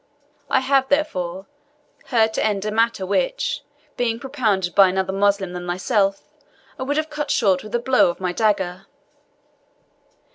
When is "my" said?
8.19-8.31